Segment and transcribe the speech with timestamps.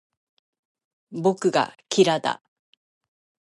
[1.11, 2.41] 僕がキラだ